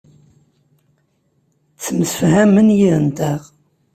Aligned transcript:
Ttemsefhamen 1.73 2.69
yid-nteɣ. 2.79 3.41